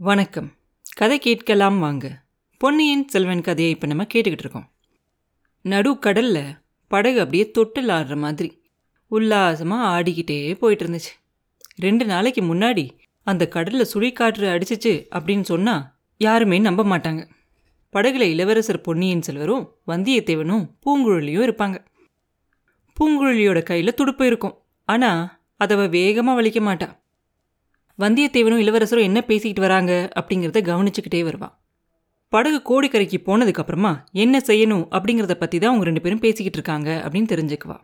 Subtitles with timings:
[0.00, 0.52] வணக்கம்.
[0.96, 2.24] கதை கேட்கலாம் வாங்க.
[2.58, 4.72] பொன்னியின் செல்வன் கதையை இப்போ நம்ம கேட்டுக்கிட்டு இருக்கோம்.
[5.62, 5.98] நடு
[6.88, 8.62] படகு அப்படியே தொட்டில் ஆடுற மாதிரி
[9.08, 11.12] உல்லாசமாக ஆடிக்கிட்டே போயிட்டு இருந்துச்சு
[11.76, 12.90] ரெண்டு நாளைக்கு முன்னாடி
[13.22, 17.28] அந்த கடலில் சுழிக்காற்று அடிச்சிச்சு அப்படின்னு சொன்னால் யாருமே நம்ப மாட்டாங்க.
[17.92, 21.86] படகுல இளவரசர் பொன்னியின் செல்வரும் வந்தியத்தேவனும் பூங்குழலியும் இருப்பாங்க.
[23.00, 24.58] பூங்குழலியோட கையில் துடுப்பு இருக்கும்.
[24.84, 27.03] ஆனால் அதவ வேகமாக வலிக்க மாட்டான்
[27.98, 31.52] வந்தியத்தேவனும் இளவரசரும் என்ன பேசிக்கிட்டு வராங்க அப்படிங்கிறத கவனிச்சுக்கிட்டே வருவான்
[32.32, 34.86] படகு கோடிக்கரைக்கு போனதுக்கப்புறமா என்ன செய்யணும்?
[34.96, 37.76] அப்படிங்கிறத பற்றி தான் அவங்க ரெண்டு பேரும் பேசிக்கிட்டு இருக்காங்க அப்படின்னு தெரிஞ்சுக்குவா.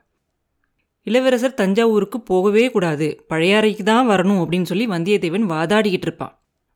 [1.03, 6.35] இளவரசர் தஞ்சாவூருக்கு போகவே கூடாது பழையாறைக்கு தான் வரணும் அப்படின்னு சொல்லி வந்தியத்தேவன் வாதாடிக்கிட்டு இருப்பான்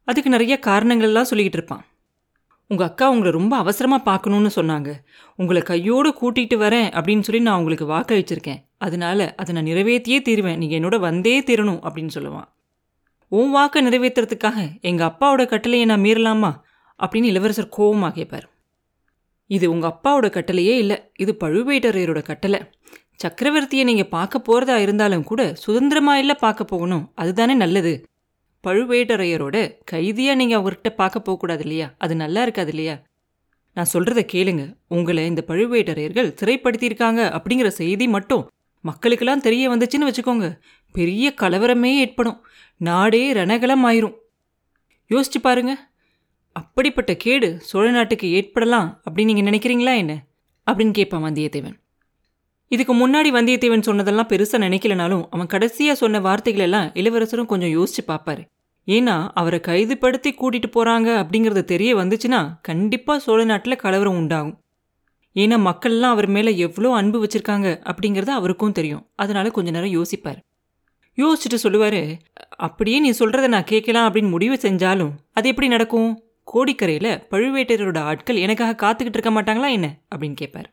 [0.08, 1.84] அதுக்கு நிறைய காரணங்கள்லாம் சொல்லிக்கிட்டு இருப்பான்
[2.70, 4.90] உங்கள் அக்கா உங்களை ரொம்ப அவசரமாக பார்க்கணுன்னு சொன்னாங்க.
[5.38, 8.60] உங்களை கையோடு கூட்டிகிட்டு வரேன் அப்படின்னு சொல்லி நான் உங்களுக்கு வாக்களிச்சிருக்கேன்.
[8.78, 10.58] அதனால அதை நான் நிறைவேற்றியே தீருவேன்.
[10.58, 12.48] நீங்கள் என்னோட வந்தே தீரணும் அப்படின்னு சொல்லுவான்
[13.36, 16.50] உன் வாக்கை நிறைவேற்றுறதுக்காக எங்கள் அப்பாவோட கட்டளையை நான் மீறலாமா?
[17.00, 18.46] அப்படின்னு இளவரசர் கோவமாக கேட்பார்
[19.50, 22.60] இது உங்கள் அப்பாவோட கட்டளையே இல்லை இது பழுவேட்டரையரோட கட்டளை.
[23.22, 27.92] சக்கரவர்த்தியை நீங்கள் பார்க்க போகிறதா இருந்தாலும் கூட சுதந்திரமாக இல்லை பார்க்க போகணும் அதுதானே நல்லது.
[28.64, 31.88] பழுவேட்டரையரோட கைதியாக நீங்கள் அவர்கிட்ட பார்க்க போகக்கூடாது இல்லையா?
[31.98, 32.96] அது நல்லா இருக்காது இல்லையா?
[33.76, 34.64] நான் சொல்கிறத கேளுங்க.
[34.88, 38.44] உங்களை இந்த பழுவேட்டரையர்கள் சிறைப்படுத்தியிருக்காங்க அப்படிங்கிற செய்தி மட்டும்
[38.84, 40.48] மக்களுக்கெல்லாம் தெரிய வந்துச்சுன்னு வச்சுக்கோங்க.
[40.94, 42.38] பெரிய கலவரமே ஏற்படும்.
[42.76, 44.14] நாடே ரணகலம் ஆயிரும்
[45.10, 45.88] யோசிச்சு பாருங்க.
[46.52, 50.24] அப்படிப்பட்ட கேடு சோழ நாட்டுக்கு ஏற்படலாம் அப்படின்னு நீங்கள் நினைக்கிறீங்களா என்ன?
[50.70, 51.82] அப்படின்னு கேட்பான் வந்தியத்தேவன்.
[52.68, 58.48] இதுக்கு முன்னாடி வந்தியத்தேவன் சொன்னதெல்லாம் பெருசாக நினைக்கலனாலும் அவன் கடைசியாக சொன்ன வார்த்தைகள் எல்லாம் இளவரசரும் கொஞ்சம் யோசிச்சு பார்ப்பார்.
[58.86, 64.60] ஏன்னா அவரை கைதுபடுத்தி கூட்டிட்டு போறாங்க அப்படிங்கிறது தெரிய வந்துச்சுன்னா கண்டிப்பாக சோழ நாட்டில் கலவரம் உண்டாகும்.
[65.34, 69.06] ஏன்னா மக்கள்லாம் அவர் மேலே எவ்வளோ அன்பு வச்சிருக்காங்க அப்படிங்கிறது அவருக்கும் தெரியும்.
[69.16, 70.38] அதனால கொஞ்ச நேரம் யோசிப்பார்.
[71.16, 76.22] யோசிச்சுட்டு சொல்லுவாரு அப்படியே நீ சொல்கிறத நான் கேட்கலாம் அப்படின்னு முடிவு செஞ்சாலும் அது எப்படி நடக்கும்?
[76.54, 79.98] கோடிக்கரையில் பழுவேட்டரோட ஆட்கள் எனக்காக காத்துக்கிட்டு இருக்க மாட்டாங்களா என்ன?
[80.14, 80.70] அப்படின்னு கேட்பார்.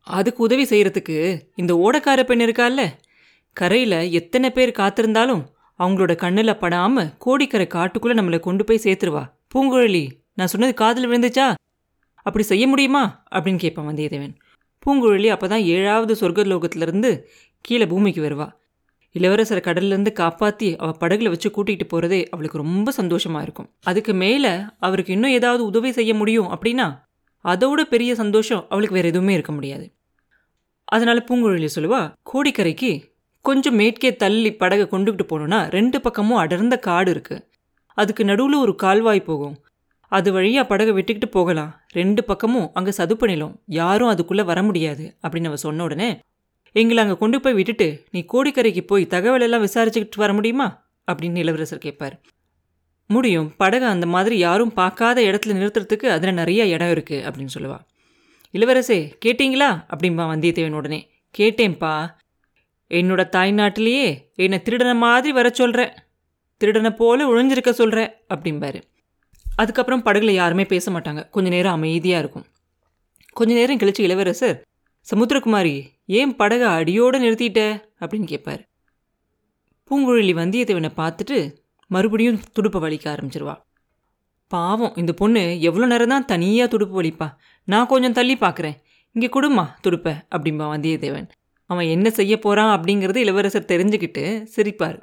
[0.00, 2.90] அதுக்கு உதவி செய்கிறதுக்கு இந்த ஓடக்கார பெண் இருக்கால்ல.
[3.52, 5.44] கரையில் எத்தனை பேர் காத்திருந்தாலும்
[5.78, 9.30] அவங்களோட கண்ணில் படாமல் கோடிக்கரை காட்டுக்குள்ளே நம்மளை கொண்டு போய் சேர்த்துருவா.
[9.54, 11.54] பூங்குழலி நான் சொன்னது காதில் விழுந்துச்சா?
[12.16, 13.22] அப்படி செய்ய முடியுமா?
[13.30, 14.34] அப்படின்னு கேட்பான் வந்தியத்தேவன்.
[14.86, 17.22] பூங்குழலி அப்போ தான் ஏழாவது சொர்க்கலோகத்திலிருந்து
[17.60, 18.52] கீழே பூமிக்கு வருவா.
[19.14, 23.68] இளவரசரை கடல்லேருந்து காப்பாற்றி அவள் படகுல வச்சு கூட்டிகிட்டு போகிறதே அவளுக்கு ரொம்ப சந்தோஷமாக இருக்கும்.
[23.90, 24.52] அதுக்கு மேலே
[24.86, 26.86] அவருக்கு இன்னும் ஏதாவது உதவி செய்ய முடியும் அப்படின்னா
[27.44, 29.86] அதோட பெரிய சந்தோஷம் அவளுக்கு வேறு எதுவுமே இருக்க முடியாது.
[30.94, 32.00] அதனால் பூங்குழலி சொல்லுவா
[32.32, 32.90] கோடிக்கரைக்கு
[33.44, 37.44] கொஞ்சம் மேற்கே தள்ளி படகை கொண்டுகிட்டு போனோன்னா ரெண்டு பக்கமும் அடர்ந்த காடு இருக்குது
[37.98, 39.56] அதுக்கு நடுவில் ஒரு கால்வாய் போகும்.
[40.12, 41.70] அது வழியாக படகை விட்டுக்கிட்டு போகலாம்.
[41.98, 43.54] ரெண்டு பக்கமும் அங்கே சதுப்பு நிலம்.
[43.80, 46.10] யாரும் அதுக்குள்ளே வர முடியாது அப்படின்னு அவள் சொன்ன உடனே
[46.76, 50.86] எங்களை அங்கே கொண்டு போய் விட்டுட்டு நீ கோடிக்கரைக்கு போய் தகவல் எல்லாம் விசாரிச்சுக்கிட்டு வர முடியுமா?
[51.12, 52.20] அப்படின்னு இளவரசர் கேட்பார்.
[53.06, 53.56] முடியும்.
[53.56, 57.78] படகை அந்த மாதிரி யாரும் பார்க்காத இடத்துல நிறுத்துறதுக்கு அதில் நிறைய இடம் இருக்குது அப்படின்னு சொல்லுவா.
[58.52, 59.84] இளவரசே கேட்டீங்களா?
[59.90, 61.10] அப்படிம்பா வந்தியத்தேவன் உடனே.
[61.38, 62.14] கேட்டேன்ப்பா.
[62.90, 66.06] என்னோட தாய்நாட்டிலேயே என்னை திருடனை மாதிரி வர சொல்கிற
[66.56, 68.82] திருடனை போல ஒழிஞ்சிருக்க சொல்கிற அப்படிம்பாரு.
[69.56, 71.28] அதுக்கப்புறம் படகுல யாருமே பேச மாட்டாங்க.
[71.28, 72.46] கொஞ்ச நேரம் அமைதியாக இருக்கும்.
[73.32, 74.62] கொஞ்ச நேரம் கழிச்சு இளவரசர்
[75.10, 77.60] சமுத்திரகுமாரி ஏன் படகை அடியோடு நிறுத்திட்ட?
[78.00, 78.62] அப்படின்னு கேட்பார்
[79.90, 81.38] பூங்குழலி வந்தியத்தேவனை பார்த்துட்டு
[81.90, 83.54] மறுபடியும் துடுப்பை வலிக்க ஆரம்பிச்சிருவா.
[84.52, 87.28] பாவம் இந்த பொண்ணு எவ்வளோ நேரம் தான் தனியாக துடுப்பு வலிப்பா.
[87.68, 88.76] நான் கொஞ்சம் தள்ளி பார்க்குறேன்.
[89.16, 91.26] இங்கே கொடுமா துடுப்பை அப்படிம்பா வந்தியத்தேவன்.
[91.70, 94.24] அவன் என்ன செய்ய போகிறான் அப்படிங்கிறது இளவரசர் தெரிஞ்சுக்கிட்டு
[94.56, 94.98] சிரிப்பார்.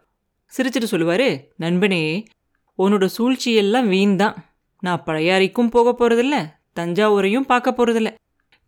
[0.51, 2.01] சிரிச்சிட்டு சொல்லுவார் நண்பனே
[2.79, 4.35] உன்னோட சூழ்ச்சியெல்லாம் வீண் தான்.
[4.83, 6.37] நான் பழையாறைக்கும் போக போகிறதில்ல
[6.79, 8.09] தஞ்சாவூரையும் பார்க்க போகிறதில்ல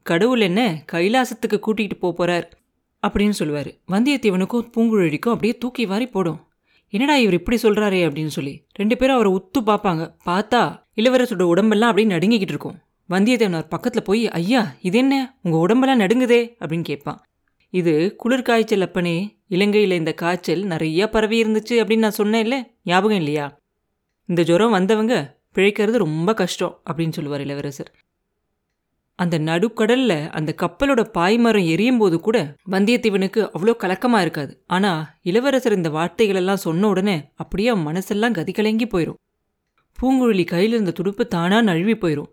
[0.06, 2.60] கடவுள் என்ன கைலாசத்துக்கு கூட்டிகிட்டு போக போகிறார்
[3.08, 3.68] அப்படின்னு சொல்லுவார்.
[3.68, 6.48] வந்தியத்தேவனுக்கும் பூங்குழலிக்கும் அப்படியே தூக்கி வாரி போடும்.
[6.90, 10.16] என்னடா இவர் இப்படி சொல்கிறாரே அப்படின்னு சொல்லி ரெண்டு பேரும் அவரை உத்து பார்ப்பாங்க.
[10.26, 12.78] பார்த்தா இளவரசோட உடம்பெல்லாம் அப்படியே நடுங்கிக்கிட்டு இருக்கும்.
[13.10, 15.38] வந்தியத்தேவன் அவர் பக்கத்தில் போய் ஐயா இது என்ன?
[15.44, 16.56] உங்கள் உடம்பெல்லாம் நடுங்குதே?
[16.60, 17.24] அப்படின்னு கேட்பான்.
[17.70, 19.38] இது குளிர்காய்ச்சல் அப்பனே.
[19.48, 23.60] இலங்கையில் இந்த காய்ச்சல் நிறைய பரவி இருந்துச்சு அப்படின்னு நான் சொன்னேன் இல்லை ஞாபகம் இல்லையா?
[24.26, 27.92] இந்த ஜுரம் வந்தவங்க பிழைக்கிறது ரொம்ப கஷ்டம் அப்படின்னு சொல்லுவார் இளவரசர்.
[29.16, 34.64] அந்த நடுக்கடல்ல அந்த கப்பலோட பாய்மரம் எரியும் போது கூட வந்தியத்தேவனுக்கு அவ்வளோ கலக்கமா இருக்காது.
[34.68, 39.20] ஆனா இளவரசர் இந்த வார்த்தைகளெல்லாம் சொன்ன உடனே அப்படியே மனசெல்லாம் கதி கலங்கி போயிடும்
[40.02, 42.32] பூங்குழலி கையில் இருந்த துடுப்பு தானா நழுவி போயிடும்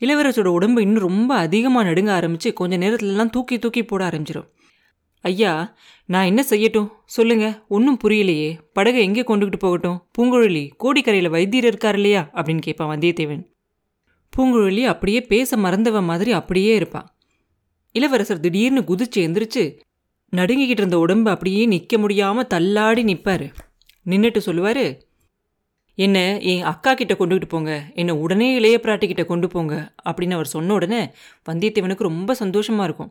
[0.00, 4.48] இளவரசோட உடம்பு இன்னும் ரொம்ப அதிகமாக நடுங்க ஆரம்பிச்சு கொஞ்ச நேரத்துலலாம் தூக்கி தூக்கி போட ஆரம்பிச்சிடும்
[5.20, 6.90] ஐயா நான் என்ன செய்யட்டும்?
[7.04, 7.64] சொல்லுங்க.
[7.68, 8.58] ஒன்றும் புரியலையே.
[8.72, 10.08] படகை எங்கே கொண்டுகிட்டு போகட்டும்?
[10.18, 12.30] பூங்குழலி கோடிக்கரையில் வைத்தியர் இருக்கார் இல்லையா?
[12.32, 13.55] அப்படின்னு கேட்பான் வந்தியத்தேவன்.
[14.32, 17.08] பூங்குழலி அப்படியே பேச மறந்தவ மாதிரி அப்படியே இருப்பான்
[17.92, 19.64] இளவரசர் திடீர்னு குதிச்சு எந்திரிச்சு
[20.32, 23.46] நடுங்கிக்கிட்டு இருந்த உடம்பு அப்படியே நிற்க முடியாமல் தள்ளாடி நிற்பாரு
[24.06, 24.84] நின்றுட்டு சொல்லுவார்
[25.98, 27.72] என்னை என் அக்கா கிட்ட கொண்டுகிட்டு போங்க.
[27.94, 29.74] என்னை உடனே இளைய பிராட்டி கிட்ட கொண்டு போங்க
[30.04, 31.00] அப்படின்னு அவர் சொன்ன உடனே
[31.48, 33.10] வந்தியத்தேவனுக்கு ரொம்ப சந்தோஷமாக இருக்கும்.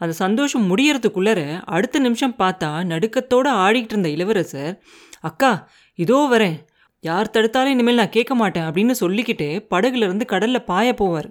[0.00, 4.82] அந்த சந்தோஷம் முடியறதுக்குள்ளர அடுத்த நிமிஷம் பார்த்தா நடுக்கத்தோடு ஆடிக்கிட்டு இருந்த இளவரசர்
[5.20, 5.52] அக்கா
[5.98, 6.58] இதோ வரேன்.
[7.04, 11.28] யார் தடுத்தாலும் இனிமேல் நான் கேட்க மாட்டேன் அப்படின்னு சொல்லிக்கிட்டு படகுலேருந்து கடலில் பாய போவார்.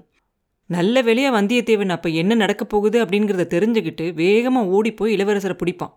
[0.70, 5.94] நல்ல வேலையாக வந்தியத்தேவன் அப்போ என்ன நடக்க போகுது அப்படிங்கிறத தெரிஞ்சுக்கிட்டு வேகமாக ஓடி போய் இளவரசரை பிடிப்பான்.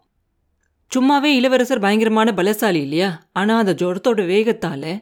[0.92, 3.08] சும்மாவே இளவரசர் பயங்கரமான பலசாலி இல்லையா?
[3.32, 4.92] ஆனால் அந்த ஜொரத்தோட வேகத்தால்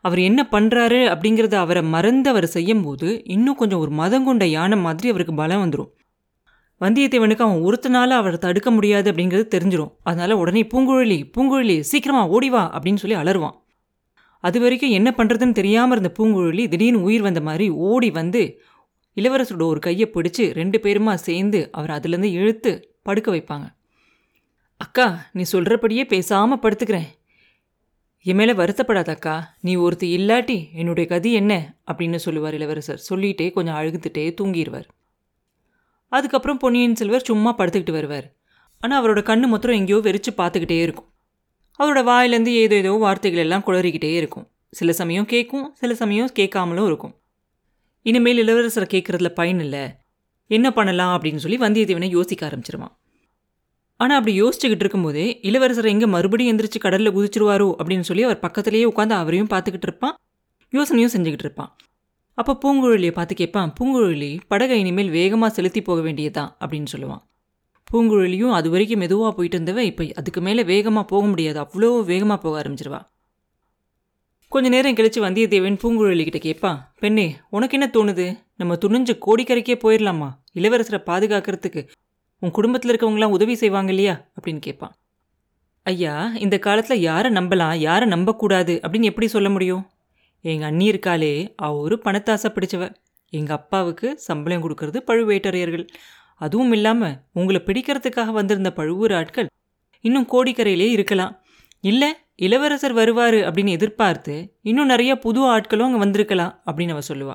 [0.00, 5.34] அவர் என்ன பண்ணுறாரு அப்படிங்கிறத அவரை மறந்து அவர் செய்யும்போது இன்னும் கொஞ்சம் ஒரு மதங்கொண்ட யானை மாதிரி அவருக்கு
[5.34, 5.92] பலம் வந்துடும்
[6.80, 12.64] வந்தியத்தேவனுக்கு அவன் ஒருத்தனால அவரை தடுக்க முடியாது அப்படிங்கிறது தெரிஞ்சிடும் அதனால உடனே பூங்குழலி பூங்குழலி சீக்கிரமா ஓடி வா
[12.74, 13.56] அப்படின்னு சொல்லி அலறுவான்.
[14.46, 18.42] அது வரைக்கும் என்ன பண்ணுறதுன்னு தெரியாமல் இருந்த பூங்குழலி திடீர்னு உயிர் வந்த மாதிரி ஓடி வந்து
[19.16, 22.72] இளவரசரோட ஒரு கையை பிடிச்சு ரெண்டு பேருமா சேர்ந்து அவர் அதுலேருந்து இழுத்து
[23.02, 23.66] படுக்க வைப்பாங்க.
[24.80, 27.08] அக்கா நீ சொல்கிறபடியே பேசாமல் படுத்துக்கிறேன்.
[28.26, 31.52] என் மேலே வருத்தப்படாத அக்கா நீ ஒருத்தி இல்லாட்டி என்னுடைய கதி என்ன?
[31.90, 33.02] அப்படின்னு சொல்லுவார் இளவரசர்.
[33.10, 34.88] சொல்லிட்டே கொஞ்சம் அழுகுத்துட்டே தூங்கிடுவார்.
[36.12, 38.26] அதுக்கப்புறம் பொன்னியின் செல்வர் சும்மா படுத்துக்கிட்டு வருவார்.
[38.82, 41.10] ஆனால் அவரோட கண்ணு மொத்தம் எங்கேயோ வெறிச்சு பார்த்துக்கிட்டே இருக்கும்.
[41.80, 44.46] அவரோட வாயிலேருந்து ஏதோ ஏதோ வார்த்தைகள் எல்லாம் குளறிக்கிட்டே இருக்கும்.
[44.72, 47.14] சில சமயம் கேட்கும் சில சமயம் கேட்காமலும் இருக்கும்.
[48.06, 49.84] இனிமேல் இளவரசரை கேட்குறதுல பயன் இல்லை.
[50.50, 52.94] என்ன பண்ணலாம் அப்படின்னு சொல்லி வந்தியத்தேவனை யோசிக்க ஆரம்பிச்சிருவான்.
[54.00, 59.14] ஆனால் அப்படி யோசிச்சுக்கிட்டு இருக்கும்போதே இளவரசர் எங்கே மறுபடியும் எந்திரிச்சு கடலில் குதிச்சிருவாரோ அப்படின்னு சொல்லி அவர் பக்கத்துலேயே உட்காந்து
[59.20, 60.14] அவரையும் பார்த்துக்கிட்டு இருப்பான்.
[60.72, 61.70] யோசனையும் செஞ்சுக்கிட்டு இருப்பான்.
[62.38, 67.22] அப்போ பூங்குழலியை பார்த்து கேட்பான் பூங்குழலி படகை இனிமேல் வேகமாக செலுத்தி போக வேண்டியதான் அப்படின்னு சொல்லுவான்.
[67.92, 71.58] பூங்குழலியும் அது வரைக்கும் மெதுவாக போயிட்டு இருந்தவ இப்போ அதுக்கு மேலே வேகமாக போக முடியாது.
[71.60, 73.00] அவ்வளோ வேகமாக போக ஆரம்பிச்சிருவா.
[74.52, 78.26] கொஞ்ச நேரம் கழிச்சு வந்தியத்தேவன் பூங்குழலி கிட்ட கேட்பான் பெண்ணே உனக்கு என்ன தோணுது?
[78.56, 81.82] நம்ம துணிஞ்சு கோடிக்கரைக்கே போயிடலாமா இளவரசரை பாதுகாக்கிறதுக்கு.
[82.42, 84.14] உன் குடும்பத்தில் இருக்கவங்களாம் உதவி செய்வாங்க இல்லையா?
[84.36, 84.94] அப்படின்னு கேட்பான்
[85.82, 87.76] ஐயா இந்த காலத்தில் யாரை நம்பலாம்?
[87.76, 88.80] யாரை நம்பக்கூடாது?
[88.82, 89.86] அப்படின்னு எப்படி சொல்ல முடியும்?
[90.44, 92.84] எங்கள் அண்ணி இருக்காளே அவ ஒரு பணத்தாசை பிடிச்சவ.
[93.32, 95.86] எங்கள் அப்பாவுக்கு சம்பளம் கொடுக்கறது பழுவேட்டரையர்கள்.
[96.40, 99.48] அதுவும் இல்லாமல் உங்களை பிடிக்கிறதுக்காக வந்திருந்த பழுவூர் ஆட்கள்
[100.04, 101.34] இன்னும் கோடிக்கரையிலே இருக்கலாம்.
[101.80, 107.34] இல்லை இளவரசர் வருவார் அப்படின்னு எதிர்பார்த்து இன்னும் நிறைய புது ஆட்களும் அங்கே வந்திருக்கலாம் அப்படின்னு அவ சொல்லுவா.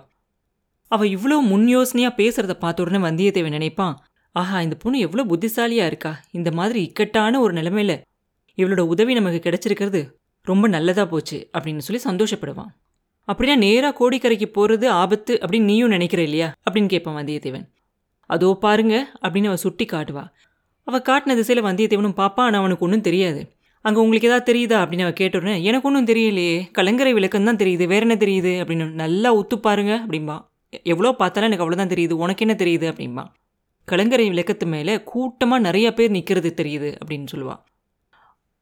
[0.92, 3.96] அவள் இவ்வளோ முன் யோசனையாக பேசுகிறத பார்த்த உடனே வந்தியத்தேவன் நினைப்பான்
[4.36, 6.12] ஆஹா இந்த பொண்ணு எவ்வளோ புத்திசாலியாக இருக்கா.
[6.32, 7.94] இந்த மாதிரி இக்கட்டான ஒரு நிலைமையில
[8.58, 10.02] இவளோட உதவி நமக்கு கிடைச்சிருக்கிறது
[10.48, 12.72] ரொம்ப நல்லதாக போச்சு அப்படின்னு சொல்லி சந்தோஷப்படுவான்.
[13.28, 16.48] அப்படின்னா நேராக கோடிக்கரைக்கு போகிறது ஆபத்து அப்படின்னு நீயும் நினைக்கிற இல்லையா?
[16.70, 17.66] அப்படின்னு கேட்பான் வந்தியத்தேவன்.
[18.32, 20.24] அதோ பாருங்க அப்படின்னு அவள் சுட்டி காட்டுவா.
[20.88, 23.42] அவள் காட்டின திசையில் வந்தியத்தேவனும் பாப்பா ஆனால் அவனுக்கு ஒன்றும் தெரியாது.
[23.86, 24.78] அங்கே உங்களுக்கு ஏதாவது தெரியுதா?
[24.82, 26.58] அப்படின்னு அவள் கேட்டோடனே எனக்கு ஒன்றும் தெரியலையே.
[26.72, 27.86] கலங்கரை விளக்கம் தான் தெரியுது.
[27.94, 28.54] வேற என்ன தெரியுது?
[28.62, 30.38] அப்படின்னு நல்லா ஒத்து பாருங்க அப்படின்பா
[30.84, 32.16] எவ்வளோ பார்த்தாலும் எனக்கு அவ்வளோதான் தெரியுது.
[32.26, 32.88] உனக்கு என்ன தெரியுது?
[32.94, 33.26] அப்படின்பா
[33.88, 37.56] கலங்கரை விளக்கத்து மேலே கூட்டமாக நிறைய பேர் நிற்கிறது தெரியுது அப்படின்னு சொல்லுவா.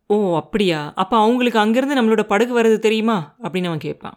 [0.10, 0.80] ஓ அப்படியா?
[0.96, 3.18] அப்போ அவங்களுக்கு அங்கேருந்து நம்மளோட படகு வர்றது தெரியுமா?
[3.44, 4.16] அப்படின்னு அவன் கேட்பான்.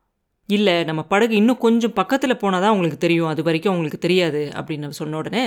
[0.57, 3.31] இல்லை நம்ம படகு இன்னும் கொஞ்சம் பக்கத்தில் போனால் தான் உங்களுக்கு தெரியும்.
[3.33, 5.45] அது வரைக்கும் அவங்களுக்கு தெரியாது அப்படின்னு சொன்ன உடனே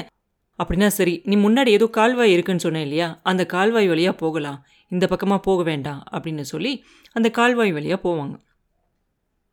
[0.59, 3.07] அப்படின்னா சரி நீ முன்னாடி ஏதோ கால்வாய் இருக்குன்னு சொன்னேன் இல்லையா?
[3.23, 4.59] அந்த கால்வாய் வழியாக போகலாம்.
[4.91, 6.71] இந்த பக்கமாக போக வேண்டாம் அப்படின்னு சொல்லி
[7.15, 8.35] அந்த கால்வாய் வழியாக போவாங்க.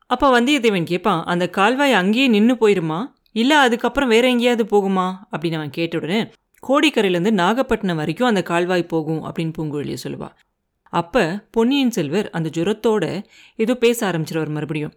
[0.09, 2.99] அப்போ வந்தியத்தேவன் கேட்பான் அந்த கால்வாய் அங்கேயே நின்று போயிருமா?
[3.35, 5.07] இல்லை அதுக்கப்புறம் வேற எங்கேயாவது போகுமா?
[5.31, 6.19] அப்படின்னு அவன் கேட்ட உடனே
[6.63, 10.29] கோடிக்கரையிலேருந்து நாகப்பட்டினம் வரைக்கும் அந்த கால்வாய் போகும் அப்படின்னு பூங்குழலியை சொல்லுவா.
[10.93, 13.05] அப்போ பொன்னியின் செல்வர் அந்த ஜுரத்தோட
[13.55, 14.93] ஏதோ பேச ஆரம்பிச்சிருவார் மறுபடியும்.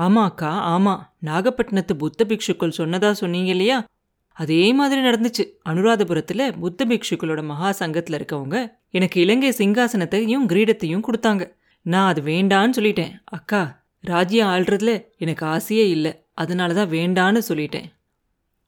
[0.00, 1.26] ஆமாக்கா ஆமாம் ஆமா.
[1.26, 3.84] நாகப்பட்டினத்து புத்த பிக்ஷுக்கள் சொன்னதா சொன்னீங்க இல்லையா?
[4.32, 5.52] அதே மாதிரி நடந்துச்சு.
[5.68, 11.52] அனுராதபுரத்தில் புத்த பிக்ஷுக்களோட மகா சங்கத்தில் இருக்கவங்க எனக்கு இலங்கை சிங்காசனத்தையும் கிரீடத்தையும் கொடுத்தாங்க.
[11.82, 13.12] நான் அது வேண்டான்னு சொல்லிட்டேன்.
[13.24, 16.24] அக்கா ராஜ்யம் ஆள்றதுல எனக்கு ஆசையே இல்லை.
[16.34, 17.84] அதனால தான் வேண்டான்னு சொல்லிட்டேன்.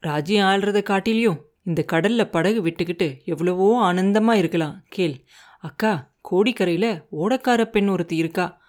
[0.01, 4.83] ராஜ்யம் ஆள்றதை காட்டிலையும் இந்த கடல்ல படகு விட்டுக்கிட்டு எவ்வளவோ ஆனந்தமா இருக்கலாம்.
[4.89, 5.25] கேள்.
[5.61, 8.62] அக்கா கோடிக்கரையில் ஓடக்கார பெண் ஒருத்தி இருக்கா.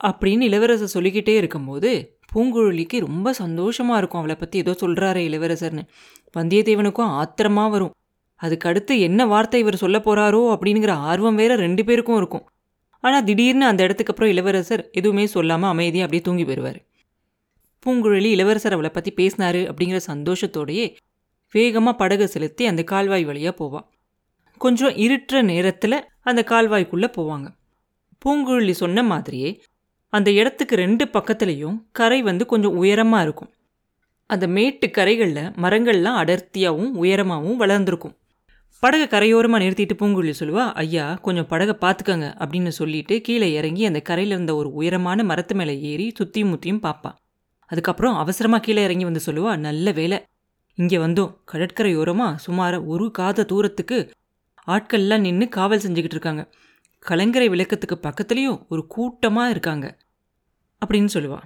[0.00, 1.90] அப்படின்னு இளவரசர் சொல்லிக்கிட்டே இருக்கும்போது
[2.32, 4.20] பூங்குழலிக்கு ரொம்ப சந்தோஷமாக இருக்கும்.
[4.22, 5.82] அவளை பற்றி ஏதோ சொல்கிறாரே இளவரசர்னு.
[6.36, 7.94] வந்தியத்தேவனுக்கும் ஆத்திரமா வரும்.
[8.40, 12.44] அதுக்கடுத்து என்ன வார்த்தை இவர் சொல்ல போகிறாரோ அப்படிங்கிற ஆர்வம் வேற ரெண்டு பேருக்கும் இருக்கும்.
[13.04, 16.80] ஆனால் திடீர்னு அந்த இடத்துக்கு அப்புறம் இளவரசர் எதுவுமே சொல்லாமல் அமைதியாக அப்படியே தூங்கி போயிடுவார்
[17.82, 20.86] பூங்குழலி இளவரசர் அவளை பற்றி பேசினாரு அப்படிங்கிற சந்தோஷத்தோடையே
[21.54, 23.86] வேகமாக படகு செலுத்தி அந்த கால்வாய் வழியாக போவாள்
[24.60, 27.46] கொஞ்சம் இருட்டுற நேரத்தில் அந்த கால்வாய்க்குள்ளே போவாங்க.
[28.22, 29.50] பூங்குழலி சொன்ன மாதிரியே
[30.12, 33.50] அந்த இடத்துக்கு ரெண்டு பக்கத்துலேயும் கரை வந்து கொஞ்சம் உயரமாக இருக்கும்.
[34.30, 38.14] அந்த மேட்டு கரைகளில் மரங்கள்லாம் அடர்த்தியாகவும் உயரமாகவும் வளர்ந்துருக்கும்.
[38.82, 44.34] படகை கரையோரமாக நிறுத்திட்டு பூங்குழலி சொல்லுவா ஐயா கொஞ்சம் படகை பார்த்துக்கங்க அப்படின்னு சொல்லிட்டு கீழே இறங்கி அந்த கரையில்
[44.36, 47.16] இருந்த ஒரு உயரமான மரத்து மேலே ஏறி சுற்றியும் முத்தியும் பார்ப்பான்
[47.70, 50.18] அதுக்கப்புறம் அவசரமாக கீழே இறங்கி வந்து சொல்லுவா நல்ல வேலை.
[50.78, 51.32] இங்கே வந்தோம்.
[51.52, 53.98] கடற்கரையோரமாக சுமார் ஒரு காத தூரத்துக்கு
[54.68, 56.42] ஆட்கள்லாம் நின்று காவல் செஞ்சுக்கிட்டு இருக்காங்க.
[57.00, 59.98] கலங்கரை விளக்கத்துக்கு பக்கத்துலேயும் ஒரு கூட்டமாக இருக்காங்க.
[60.86, 61.38] அப்படின்னு சொல்லுவா.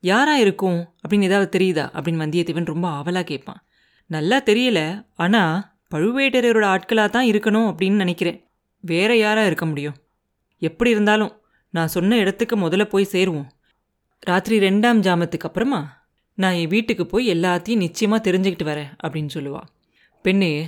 [0.00, 0.94] யாராக இருக்கும்?
[1.02, 1.84] அப்படின்னு ஏதாவது தெரியுதா?
[1.92, 3.64] அப்படின்னு வந்தியத்தேவன் ரொம்ப ஆவலாக கேட்பான்.
[4.06, 5.06] நல்லா தெரியல.
[5.14, 8.44] ஆனால் பழுவேட்டரையரோட ஆட்களாக தான் இருக்கணும் அப்படின்னு நினைக்கிறேன்.
[8.80, 9.94] வேற யாராக இருக்க முடியும்?
[10.58, 13.46] எப்படி இருந்தாலும் நான் சொன்ன இடத்துக்கு முதல்ல போய் சேருவோம்.
[14.20, 16.02] ராத்திரி ரெண்டாம் ஜாமத்துக்கு அப்புறமா
[16.34, 19.68] நான் என் வீட்டுக்கு போய் எல்லாத்தையும் நிச்சயமாக தெரிஞ்சுக்கிட்டு வரேன் அப்படின்னு சொல்லுவாள்
[20.24, 20.66] பெண்ணு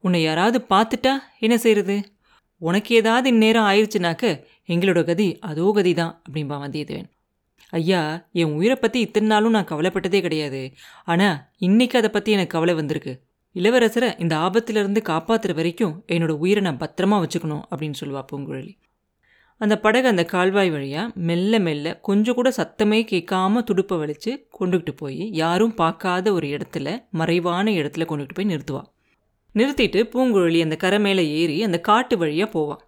[0.00, 1.96] உன்னை யாராவது பார்த்துட்டா என்ன செய்கிறது
[2.62, 4.24] உனக்கு ஏதாவது இந்நேரம் ஆயிடுச்சுனாக்க
[4.68, 7.08] எங்களோட கதி அதோ கதி தான் அப்படின்பா வந்தியத்தேவன்.
[7.72, 8.00] ஐயா
[8.32, 10.62] என் உயிரை பற்றி இத்தனை நாளும் நான் கவலைப்பட்டதே கிடையாது.
[11.04, 13.14] ஆனால் இன்னைக்கு அதை பற்றி எனக்கு கவலை வந்திருக்கு.
[13.56, 18.72] இளவரசரை இந்த ஆபத்திலிருந்து காப்பாத்துற வரைக்கும் என்னோட உயிரை நான் பத்திரமா வச்சுக்கணும் அப்படின்னு சொல்லுவா பூங்குழலி.
[19.60, 25.22] அந்த படகு அந்த கால்வாய் வழியாக மெல்ல மெல்ல கொஞ்சம் கூட சத்தமே கேட்காம துடுப்பை வலித்து கொண்டுகிட்டு போய்
[25.32, 28.88] யாரும் பார்க்காத ஒரு இடத்துல மறைவான இடத்துல கொண்டுகிட்டு போய் நிறுத்துவாள்
[29.54, 32.80] நிறுத்திட்டு பூங்குழலி அந்த கரை மேலே ஏறி அந்த காட்டு வழியாக போவான்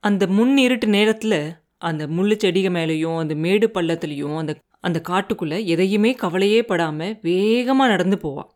[0.00, 6.12] அந்த முன் இருட்டு நேரத்தில் அந்த முள்ளு செடிக மேலேயும் அந்த மேடு பள்ளத்துலேயும் அந்த அந்த காட்டுக்குள்ளே எதையுமே
[6.12, 8.50] கவலையே படாமல் வேகமாக நடந்து போவான்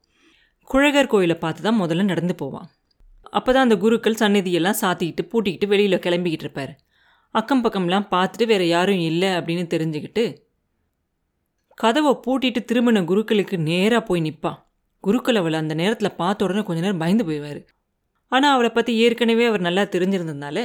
[0.62, 2.70] குழகர் கோயிலை பார்த்து தான் முதல்ல நடந்து போவான்
[3.22, 6.78] அப்போ தான் அந்த குருக்கள் சந்நிதியெல்லாம் சாத்திக்கிட்டு பூட்டிக்கிட்டு வெளியில் கிளம்பிக்கிட்டு இருப்பார்.
[7.30, 10.36] அக்கம் பக்கம்லாம் பார்த்துட்டு வேறு யாரும் இல்லை அப்படின்னு தெரிஞ்சுக்கிட்டு
[11.74, 14.67] கதவை பூட்டிட்டு திரும்பின குருக்களுக்கு நேராக போய் நிற்பான்
[15.00, 17.60] குருக்கள் அவளை அந்த நேரத்தில் பார்த்த உடனே கொஞ்ச நேரம் பயந்து போயிடுவார்.
[18.28, 20.58] ஆனால் அவளை பற்றி ஏற்கனவே அவர் நல்லா தெரிஞ்சிருந்ததுனால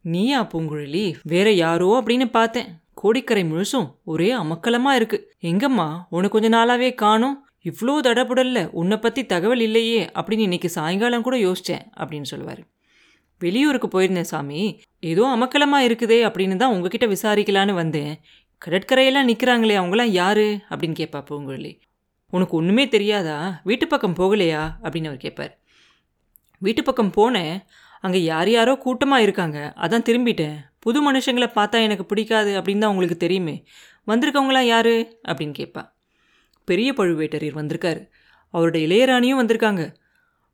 [0.00, 2.82] நீயா பூங்குழலி வேற யாரோ அப்படின்னு பார்த்தேன்.
[2.94, 5.18] கோடிக்கரை முழுசும் ஒரே அமக்கலமாக இருக்கு.
[5.42, 7.36] எங்கம்மா உனக்கு கொஞ்ச நாளாவே காணும்.
[7.64, 12.62] இவ்வளோ தடபுடல்ல உன்னை பற்றி தகவல் இல்லையே அப்படின்னு இன்னைக்கு சாயங்காலம் கூட யோசித்தேன் அப்படின்னு சொல்லுவார்.
[13.38, 14.80] வெளியூருக்கு போயிருந்தேன் சாமி.
[15.00, 18.12] ஏதோ அமக்கலமாக இருக்குதே அப்படின்னு தான் உங்ககிட்ட விசாரிக்கலான்னு வந்தேன்.
[18.66, 20.58] கடற்கரையெல்லாம் நிற்கிறாங்களே அவங்களாம் யாரு?
[20.70, 21.72] அப்படின்னு கேட்பா பூங்குழலி.
[22.34, 23.60] உனக்கு ஒன்றுமே தெரியாதா?
[23.64, 24.62] வீட்டு பக்கம் போகலையா?
[24.82, 25.58] அப்படின்னு அவர் கேட்பார்
[26.58, 27.62] வீட்டு பக்கம் போனேன்.
[28.00, 29.72] அங்கே யார் யாரோ கூட்டமாக இருக்காங்க.
[29.76, 30.54] அதான் திரும்பிட்டேன்.
[30.78, 33.64] புது மனுஷங்களை பார்த்தா எனக்கு பிடிக்காது அப்படின்னு தான் உங்களுக்கு தெரியுமே.
[34.06, 35.20] வந்திருக்கவங்களாம் யாரு?
[35.28, 35.92] அப்படின்னு கேட்பா
[36.64, 38.02] பெரிய பழுவேட்டரையர் வந்திருக்காரு.
[38.52, 39.82] அவரோட இளையராணியும் வந்திருக்காங்க.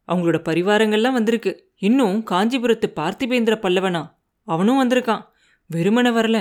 [0.09, 1.53] அவங்களோட பரிவாரங்கள்லாம் வந்திருக்கு.
[1.79, 4.03] இன்னும் காஞ்சிபுரத்து பார்த்திபேந்திர பல்லவனா?
[4.45, 5.23] அவனும் வந்திருக்கான்.
[5.75, 6.39] வெறுமனை வரல.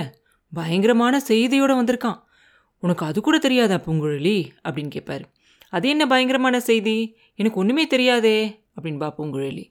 [0.52, 2.18] பயங்கரமான செய்தியோடு வந்திருக்கான்.
[2.80, 4.36] உனக்கு அது கூட தெரியாதா பூங்குழலி?
[4.68, 5.24] அப்படின்னு கேட்பாரு
[5.70, 7.16] அது என்ன பயங்கரமான செய்தி?
[7.34, 9.64] எனக்கு ஒன்றுமே தெரியாதே அப்படின்பா பூங்குழலி.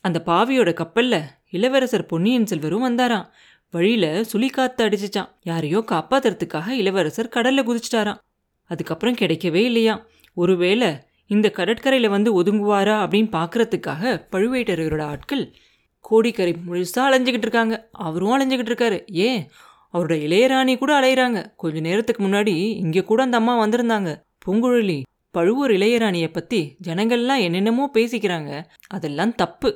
[0.00, 3.26] அந்த பாவியோட கப்பலில் இளவரசர் பொன்னியின் செல்வரும் வந்தாராம்.
[3.70, 8.20] வழியில் சுழிக்காத்து அடிச்சிச்சான் யாரையோ காப்பாத்துறதுக்காக இளவரசர் கடலில் குதிச்சிட்டாராம்.
[8.64, 10.88] அதுக்கப்புறம் கிடைக்கவே இல்லையா ஒருவேளை
[11.26, 15.54] இந்த கடற்கரையில் வந்து ஒதுங்குவாரா அப்படின்னு பார்க்கறதுக்காக பழுவேட்டரையரோட ஆட்கள்
[16.00, 17.88] கோடிக்கரை முழுசாக அலைஞ்சிக்கிட்டு இருக்காங்க.
[17.92, 18.98] அவரும் அலைஞ்சிக்கிட்டு இருக்காரு.
[19.06, 19.50] ஏன்?
[19.94, 21.56] அவரோட இளையராணி கூட அலையிறாங்க.
[21.56, 22.54] கொஞ்ச நேரத்துக்கு முன்னாடி
[22.84, 24.10] இங்கே கூட அந்த அம்மா வந்திருந்தாங்க.
[24.46, 28.66] பூங்குழலி பழுவூர் இளையராணியை பற்றி ஜனங்கள்லாம் என்னென்னமோ பேசிக்கிறாங்க.
[28.88, 29.70] அதெல்லாம் தப்பு.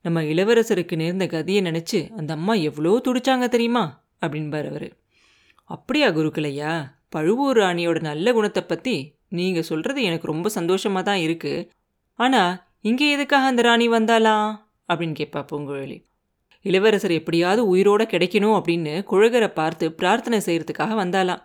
[0.00, 3.84] நம்ம இளவரசருக்கு நேர்ந்த கதியை நினச்சி அந்த அம்மா எவ்வளோ துடிச்சாங்க தெரியுமா?
[4.20, 4.88] அப்படின்பார் அவர்.
[5.64, 6.72] அப்படியா குருக்கலையா
[7.08, 8.94] பழுவூர் ராணியோட நல்ல குணத்தை பற்றி
[9.28, 11.66] நீங்கள் சொல்கிறது எனக்கு ரொம்ப சந்தோஷமாக தான் இருக்குது
[12.14, 14.34] ஆனால் இங்கே எதுக்காக அந்த ராணி வந்தாளா?
[14.88, 15.98] அப்படின்னு கேட்பா பூங்குழலி.
[16.62, 21.42] இளவரசர் எப்படியாவது உயிரோட கிடைக்கணும் அப்படின்னு குழகரை பார்த்து பிரார்த்தனை செய்கிறதுக்காக வந்தாலாம்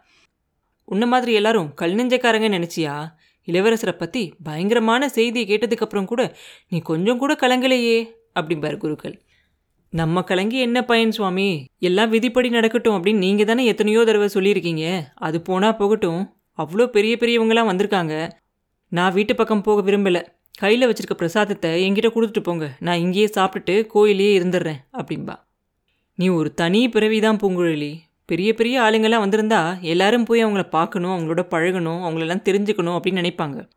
[0.83, 2.95] உன்ன மாதிரி எல்லாரும் கல் நெஞ்சக்காரங்க நினச்சியா?
[3.47, 6.35] இளவரசரை பற்றி பயங்கரமான செய்தியை கேட்டதுக்கப்புறம் கூட
[6.69, 7.97] நீ கொஞ்சம் கூட கலங்கலையே
[8.39, 9.15] அப்படிம்பார் குருக்கள்.
[9.89, 11.65] நம்ம கலங்கி என்ன பயன் சுவாமி?
[11.79, 14.85] எல்லாம் விதிப்படி நடக்கட்டும் அப்படின்னு நீங்கள் தானே எத்தனையோ தடவை சொல்லியிருக்கீங்க.
[15.15, 16.21] அது போனால் போகட்டும்.
[16.57, 18.15] அவ்வளோ பெரிய பெரியவங்களாம் வந்திருக்காங்க.
[18.91, 20.21] நான் வீட்டு பக்கம் போக விரும்பலை.
[20.57, 22.67] கையில் வச்சிருக்க பிரசாதத்தை என்கிட்ட கொடுத்துட்டு போங்க.
[22.79, 25.35] நான் இங்கேயே சாப்பிட்டுட்டு கோயிலே இருந்துடுறேன் அப்படின்பா
[26.15, 27.91] நீ ஒரு தனி பிறவி தான் பூங்குழலி.
[28.25, 33.69] பெரிய பெரிய ஆளுங்கள்லாம் வந்திருந்தா எல்லாரும் போய் அவங்கள பார்க்கணும் அவங்களோட பழகணும் அவங்களெல்லாம் தெரிஞ்சுக்கணும் அப்படின்னு நினைப்பாங்க.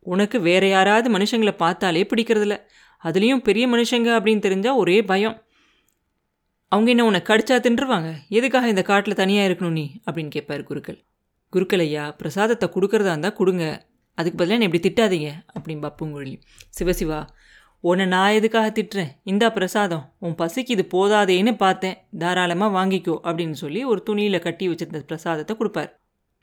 [0.00, 2.56] உனக்கு வேற யாராவது மனுஷங்களை பார்த்தாலே பிடிக்கிறதில்ல.
[3.04, 5.36] அதுலேயும் பெரிய மனுஷங்க அப்படின்னு தெரிஞ்சால் ஒரே பயம்.
[6.68, 8.12] அவங்க என்ன உன்னை கடிச்சா தின்றுவாங்க?
[8.28, 9.86] எதுக்காக இந்த காட்டில் தனியாக இருக்கணும் நீ?
[10.06, 10.98] அப்படின்னு கேட்பார் குருக்கள்.
[11.48, 13.93] குருக்கள் ஐயா பிரசாதத்தை கொடுக்குறதா இருந்தால் கொடுங்க.
[14.18, 16.34] அதுக்கு பதிலாக என்ன இப்படி திட்டாதீங்க அப்படின்பா பூங்குழலி.
[16.78, 17.20] சிவசிவா
[17.80, 19.10] உன்னை நான் எதுக்காக திட்டுறேன்?
[19.22, 21.96] இந்தா பிரசாதம் உன் பசிக்கு இது போதாதேன்னு பார்த்தேன்.
[22.18, 25.90] தாராளமாக வாங்கிக்கோ அப்படின்னு சொல்லி ஒரு துணியில் கட்டி வச்சிருந்த பிரசாதத்தை கொடுப்பார்.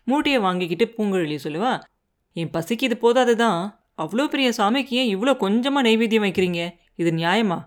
[0.04, 1.72] மூட்டையை வாங்கிக்கிட்டு பூங்குழலி சொல்லுவா
[2.36, 3.60] என் பசிக்கு இது போதாது தான்
[3.98, 6.62] அவ்வளோ பெரிய சாமிக்கு ஏன் இவ்வளோ கொஞ்சமாக நைவேத்தியம் வைக்கிறீங்க?
[6.96, 7.60] இது நியாயமா?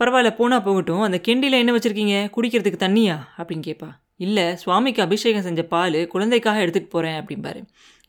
[0.00, 1.00] பரவாயில்ல போனால் போகட்டும்.
[1.00, 2.16] அந்த கெண்டியில் என்ன வச்சுருக்கீங்க?
[2.36, 3.16] குடிக்கிறதுக்கு தண்ணியா?
[3.38, 7.60] அப்படின்னு கேட்பா இல்லை சுவாமிக்கு அபிஷேகம் செஞ்ச பால் குழந்தைக்காக எடுத்துகிட்டு போகிறேன் அப்படிம்பாரு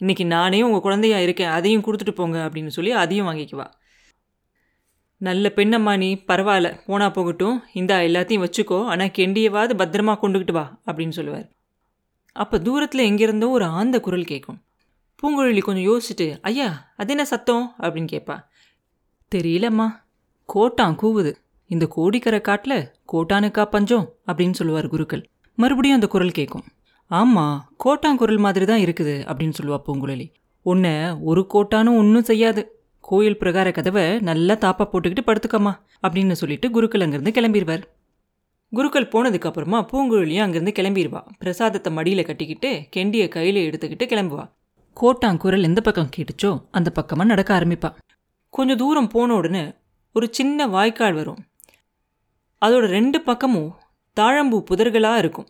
[0.02, 3.68] இன்றைக்கி நானே உங்கள் குழந்தையா இருக்கேன் அதையும் கொடுத்துட்டு போங்க அப்படின்னு சொல்லி அதையும் வாங்கிக்குவா
[5.22, 7.64] நல்ல பெண்ணம்மா நீ பரவாயில்ல போனால் போகட்டும்.
[7.74, 11.48] இந்தா எல்லாத்தையும் வச்சுக்கோ ஆனால் கெண்டியவாது பத்திரமா கொண்டுக்கிட்டு வா அப்படின்னு சொல்லுவார்.
[12.36, 14.60] அப்போ தூரத்தில் எங்கேருந்தோ ஒரு ஆந்த குரல் கேட்கும்
[15.24, 17.66] பூங்குழலி கொஞ்சம் யோசிச்சுட்டு ஐயா அது என்ன சத்தம்?
[17.80, 18.38] அப்படின்னு கேட்பா
[19.32, 19.88] தெரியலம்மா
[20.50, 21.32] கோட்டான் கூவுது.
[21.66, 22.80] இந்த கோடிக்கரை காட்டில்
[23.14, 24.06] கோட்டானுக்கா பஞ்சம்?
[24.28, 25.24] அப்படின்னு சொல்லுவார் குருக்கள்.
[25.62, 26.66] மறுபடியும் அந்த குரல் கேட்கும்
[27.12, 30.28] ஆமாம் கோட்டாங்குரல் மாதிரி தான் இருக்குது அப்படின்னு சொல்லுவா பூங்குழலி.
[30.66, 30.94] உன்னை
[31.30, 32.62] ஒரு கோட்டானும் ஒன்றும் செய்யாது.
[33.10, 35.74] கோயில் பிரகார கதவை நல்லா தாப்பா போட்டுக்கிட்டு படுத்துக்கம்மா
[36.04, 37.84] அப்படின்னு சொல்லிட்டு குருக்கள் அங்கேருந்து கிளம்பிடுவார்.
[38.72, 41.22] குருக்கள் போனதுக்கப்புறமா பூங்குழலியும் அங்கேருந்து கிளம்பிடுவா.
[41.42, 44.46] பிரசாதத்தை மடியில் கட்டிக்கிட்டு கெண்டியை கையில் எடுத்துக்கிட்டு கிளம்புவா.
[44.98, 47.90] கோட்டாங்குரல் எந்த பக்கம் கேட்டுச்சோ அந்த பக்கமாக நடக்க ஆரம்பிப்பா.
[48.54, 49.64] கொஞ்சம் தூரம் போன உடனே
[50.16, 51.42] ஒரு சின்ன வாய்க்கால் வரும்.
[52.62, 53.70] அதோட ரெண்டு பக்கமும்
[54.20, 55.50] தாழம்பூ புதர்களாக இருக்கும்.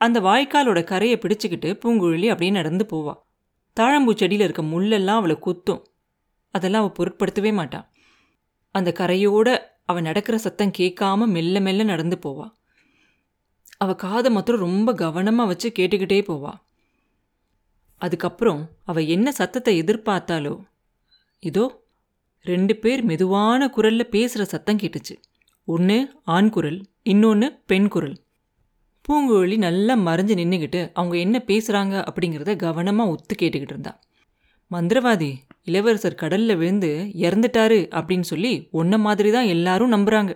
[0.00, 3.14] அந்த வாய்க்காலோட கரையை பிடிச்சிக்கிட்டு பூங்குழலி அப்படியே நடந்து போவா.
[3.76, 5.82] தாழம்பூ செடியில் இருக்க முள்ளெல்லாம் அவளை குத்தும்.
[6.54, 7.86] அதெல்லாம் அவள் பொருட்படுத்தவே மாட்டான்
[8.74, 9.48] அந்த கரையோட
[9.84, 12.46] அவள் நடக்கிற சத்தம் கேட்காம மெல்ல மெல்ல நடந்து போவா.
[13.76, 16.52] அவள் காதை மாத்திரம் ரொம்ப கவனமாக வச்சு கேட்டுக்கிட்டே போவா.
[18.00, 20.54] அதுக்கப்புறம் அவள் என்ன சத்தத்தை எதிர்பார்த்தாலோ
[21.42, 21.64] இதோ
[22.44, 25.14] ரெண்டு பேர் மெதுவான குரலில் பேசுகிற சத்தம் கேட்டுச்சு.
[25.68, 26.80] ஒன்று ஆண் குரல்.
[27.10, 28.16] இன்னொன்று பெண் குரல்.
[29.04, 33.92] பூங்குழலி நல்லா மறைஞ்சு நின்றுக்கிட்டு அவங்க என்ன பேசுகிறாங்க அப்படிங்கிறத கவனமாக ஒத்து கேட்டுக்கிட்டு இருந்தா.
[34.70, 35.28] மந்திரவாதி
[35.62, 36.90] இளவரசர் கடலில் விழுந்து
[37.26, 38.50] இறந்துட்டாரு அப்படின்னு சொல்லி
[38.80, 40.34] ஒன்ன மாதிரி தான் எல்லாரும் நம்புகிறாங்க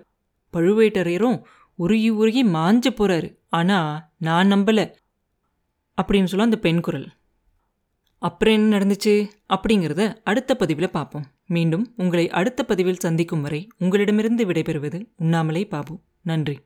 [0.54, 1.36] பழுவேட்டரையரும்
[1.78, 3.90] உருகி உருகி மாஞ்சு போகிறாரு ஆனால்
[4.28, 4.86] நான் நம்பலை
[5.98, 7.08] அப்படின்னு சொல்ல அந்த பெண் குரல்.
[8.22, 9.14] அப்புறம் என்ன நடந்துச்சு
[9.54, 11.26] அப்படிங்கிறத அடுத்த பதிவில் பார்ப்போம்.
[11.56, 15.96] மீண்டும் உங்களை அடுத்த பதிவில் சந்திக்கும் வரை உங்களிடமிருந்து விடைபெறுவது உண்ணாமலே பாபு.
[16.26, 16.56] நன்றி.